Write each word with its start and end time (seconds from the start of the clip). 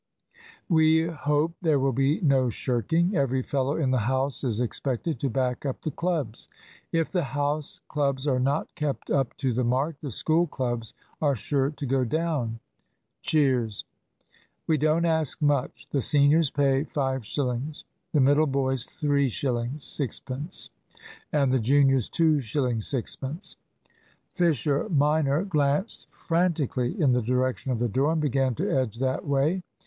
"We 0.67 1.03
hope 1.05 1.53
there 1.61 1.77
will 1.79 1.91
be 1.91 2.21
no 2.21 2.49
shirking. 2.49 3.15
Every 3.15 3.43
fellow 3.43 3.75
in 3.77 3.91
the 3.91 3.99
house 4.09 4.43
is 4.43 4.59
expected 4.59 5.19
to 5.19 5.29
back 5.29 5.63
up 5.63 5.83
the 5.83 5.91
clubs. 5.91 6.47
If 6.91 7.11
the 7.11 7.23
House 7.37 7.81
clubs 7.87 8.25
are 8.25 8.39
not 8.39 8.73
kept 8.73 9.11
up 9.11 9.37
to 9.37 9.53
the 9.53 9.63
mark, 9.63 9.97
the 10.01 10.09
School 10.09 10.47
clubs 10.47 10.95
are 11.21 11.35
sure 11.35 11.69
to 11.69 11.85
go 11.85 12.03
down," 12.03 12.59
(cheers). 13.21 13.85
"We 14.65 14.75
don't 14.75 15.05
ask 15.05 15.39
much. 15.39 15.87
The 15.91 16.01
seniors 16.01 16.49
pay 16.49 16.83
5 16.83 17.23
shillings, 17.23 17.85
the 18.11 18.21
middle 18.21 18.47
boys 18.47 18.85
3 18.87 19.29
shillings 19.29 19.83
6 19.85 20.19
pence, 20.21 20.71
and 21.31 21.53
the 21.53 21.59
juniors 21.59 22.09
2 22.09 22.39
shillings 22.39 22.87
6 22.87 23.15
pence." 23.17 23.55
(Fisher 24.33 24.89
minor 24.89 25.43
glanced 25.45 26.09
frantically 26.09 26.99
in 26.99 27.11
the 27.11 27.21
direction 27.21 27.71
of 27.71 27.77
the 27.77 27.87
door, 27.87 28.13
and 28.13 28.21
began 28.21 28.55
to 28.55 28.67
edge 28.67 28.97
that 28.97 29.27
way.) 29.27 29.61